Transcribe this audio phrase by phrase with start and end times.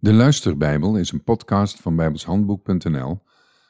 [0.00, 3.22] De Luisterbijbel is een podcast van bijbelshandboek.nl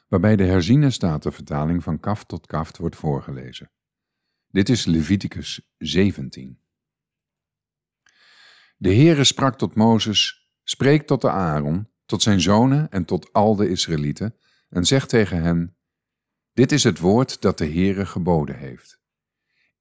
[0.07, 3.71] waarbij de herziene statenvertaling van kaft tot kaft wordt voorgelezen.
[4.47, 6.59] Dit is Leviticus 17.
[8.77, 13.55] De Heere sprak tot Mozes, spreek tot de Aaron, tot zijn zonen en tot al
[13.55, 14.35] de Israëlieten
[14.69, 15.77] en zeg tegen hen,
[16.53, 18.99] dit is het woord dat de Heere geboden heeft.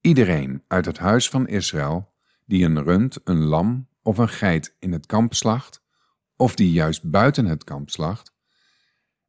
[0.01, 4.93] Iedereen uit het huis van Israël die een rund, een lam of een geit in
[4.93, 5.87] het kamp slacht,
[6.39, 8.37] of die juist buiten het kamp slacht,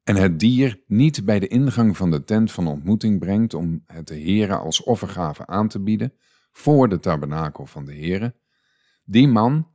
[0.02, 4.06] en het dier niet bij de ingang van de tent van ontmoeting brengt om het
[4.06, 6.12] de Heere als offergave aan te bieden
[6.52, 8.34] voor de tabernakel van de Heere,
[9.04, 9.68] die man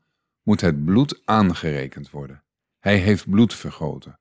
[0.44, 2.44] moet het bloed aangerekend worden.
[2.80, 4.20] Hij heeft bloed vergoten.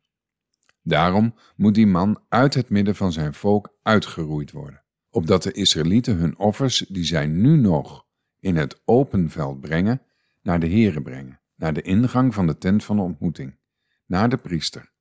[0.83, 6.17] Daarom moet die man uit het midden van zijn volk uitgeroeid worden, opdat de Israëlieten
[6.17, 8.07] hun offers, die zij nu nog
[8.41, 10.03] in het open veld brengen,
[10.43, 13.59] naar de Heere brengen naar de ingang van de tent van de ontmoeting,
[14.07, 14.93] naar de priester,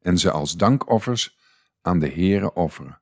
[0.00, 1.38] en ze als dankoffers
[1.82, 3.00] aan de Heere offeren.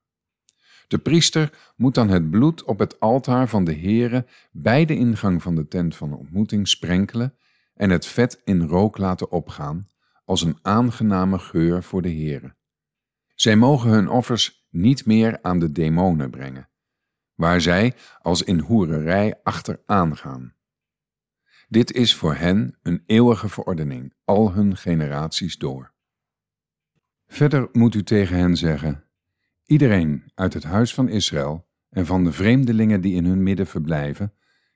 [0.89, 5.43] De priester moet dan het bloed op het altaar van de Heere bij de ingang
[5.43, 7.37] van de tent van de ontmoeting sprenkelen
[7.75, 9.89] en het vet in rook laten opgaan
[10.25, 12.55] als een aangename geur voor de Heere.
[13.35, 16.69] Zij mogen hun offers niet meer aan de demonen brengen,
[17.35, 20.56] waar zij als in hoererij achteraan gaan.
[21.69, 25.93] Dit is voor hen een eeuwige verordening, al hun generaties door.
[27.27, 29.05] Verder moet u tegen hen zeggen:
[29.65, 34.33] Iedereen uit het huis van Israël en van de vreemdelingen die in hun midden verblijven,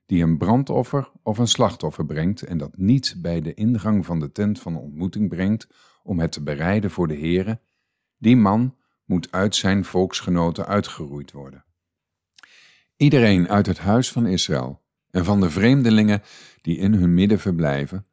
[0.07, 4.33] die een brandoffer of een slachtoffer brengt en dat niet bij de ingang van de
[4.33, 5.69] tent van ontmoeting brengt
[6.03, 7.61] om het te bereiden voor de Heere,
[8.19, 11.65] die man moet uit zijn volksgenoten uitgeroeid worden.
[12.97, 14.80] Iedereen uit het huis van Israël
[15.11, 16.23] en van de vreemdelingen
[16.61, 18.07] die in hun midden verblijven,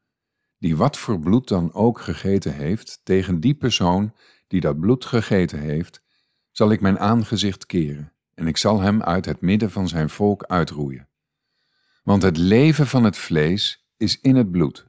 [0.57, 4.13] die wat voor bloed dan ook gegeten heeft, tegen die persoon
[4.47, 6.03] die dat bloed gegeten heeft,
[6.51, 10.43] zal ik mijn aangezicht keren en ik zal hem uit het midden van zijn volk
[10.43, 11.09] uitroeien.
[12.03, 14.87] Want het leven van het vlees is in het bloed.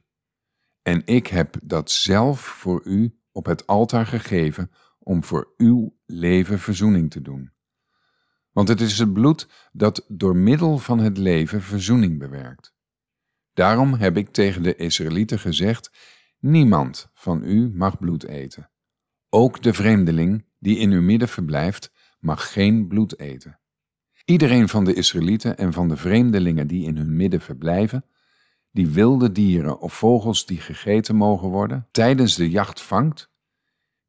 [0.81, 6.59] En ik heb dat zelf voor u op het altaar gegeven om voor uw leven
[6.59, 7.51] verzoening te doen.
[8.59, 12.73] Want het is het bloed dat door middel van het leven verzoening bewerkt.
[13.53, 15.91] Daarom heb ik tegen de Israëlieten gezegd:
[16.39, 18.69] Niemand van u mag bloed eten.
[19.29, 23.59] Ook de vreemdeling die in uw midden verblijft, mag geen bloed eten.
[24.25, 28.05] Iedereen van de Israëlieten en van de vreemdelingen die in hun midden verblijven,
[28.71, 33.31] die wilde dieren of vogels die gegeten mogen worden, tijdens de jacht vangt,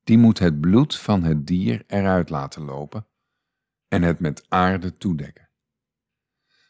[0.04, 3.08] die moet het bloed van het dier eruit laten lopen
[3.90, 5.50] en het met aarde toedekken.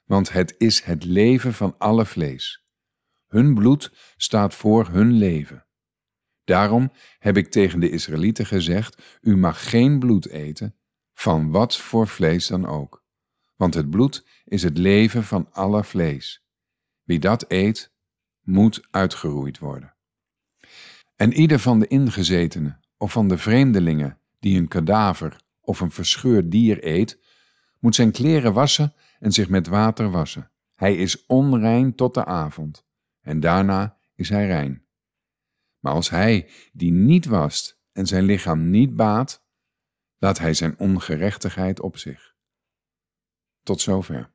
[0.05, 2.65] Want het is het leven van alle vlees.
[3.27, 5.67] Hun bloed staat voor hun leven.
[6.45, 10.77] Daarom heb ik tegen de Israëlieten gezegd: U mag geen bloed eten,
[11.13, 13.05] van wat voor vlees dan ook.
[13.57, 16.45] Want het bloed is het leven van alle vlees.
[17.03, 17.93] Wie dat eet,
[18.41, 19.95] moet uitgeroeid worden.
[21.17, 26.51] En ieder van de ingezetenen of van de vreemdelingen die een kadaver of een verscheurd
[26.51, 27.19] dier eet,
[27.79, 30.51] moet zijn kleren wassen en zich met water wassen.
[30.75, 32.87] Hij is onrein tot de avond,
[33.21, 34.85] en daarna is hij rein.
[35.79, 39.47] Maar als hij die niet wast en zijn lichaam niet baat,
[40.19, 42.35] laat hij zijn ongerechtigheid op zich.
[43.63, 44.33] Tot zover.